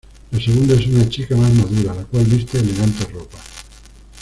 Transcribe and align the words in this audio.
La 0.31 0.39
segunda 0.39 0.73
es 0.73 0.87
una 0.87 1.07
chica 1.07 1.35
más 1.35 1.53
madura, 1.53 1.93
la 1.93 2.03
cual 2.05 2.25
viste 2.25 2.57
elegantes 2.57 3.07
ropas. 3.13 3.41